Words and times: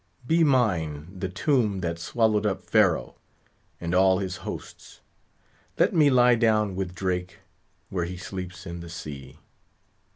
Be 0.25 0.43
mine 0.43 1.19
the 1.19 1.29
tomb 1.29 1.81
that 1.81 1.99
swallowed 1.99 2.43
up 2.43 2.63
Pharaoh 2.63 3.17
and 3.79 3.93
all 3.93 4.17
his 4.17 4.37
hosts; 4.37 5.01
let 5.77 5.93
me 5.93 6.09
lie 6.09 6.33
down 6.33 6.75
with 6.75 6.95
Drake, 6.95 7.37
where 7.91 8.05
he 8.05 8.17
sleeps 8.17 8.65
in 8.65 8.79
the 8.79 8.89
sea. 8.89 9.37